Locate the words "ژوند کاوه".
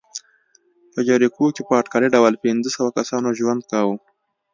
3.39-3.95